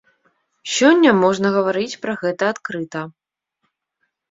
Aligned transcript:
Сёння 0.75 1.11
можна 1.23 1.51
гаварыць 1.59 1.99
пра 2.07 2.17
гэта 2.23 2.43
адкрыта. 2.55 3.01